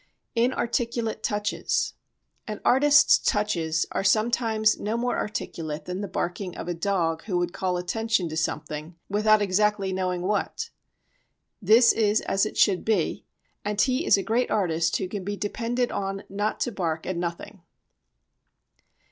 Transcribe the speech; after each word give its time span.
Inarticulate 0.35 1.21
Touches 1.21 1.93
An 2.47 2.59
artist's 2.65 3.19
touches 3.19 3.85
are 3.91 4.03
sometimes 4.03 4.79
no 4.79 4.97
more 4.97 5.15
articulate 5.15 5.85
than 5.85 6.01
the 6.01 6.07
barking 6.07 6.57
of 6.57 6.67
a 6.67 6.73
dog 6.73 7.25
who 7.25 7.37
would 7.37 7.53
call 7.53 7.77
attention 7.77 8.27
to 8.27 8.35
something 8.35 8.95
without 9.09 9.43
exactly 9.43 9.93
knowing 9.93 10.23
what. 10.23 10.71
This 11.61 11.93
is 11.93 12.21
as 12.21 12.47
it 12.47 12.57
should 12.57 12.83
be, 12.83 13.25
and 13.63 13.79
he 13.79 14.03
is 14.07 14.17
a 14.17 14.23
great 14.23 14.49
artist 14.49 14.97
who 14.97 15.07
can 15.07 15.23
be 15.23 15.37
depended 15.37 15.91
on 15.91 16.23
not 16.29 16.59
to 16.61 16.71
bark 16.71 17.05
at 17.05 17.15
nothing. 17.15 17.61